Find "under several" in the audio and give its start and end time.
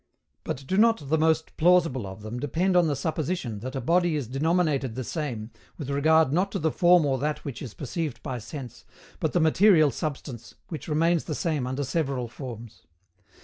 11.67-12.27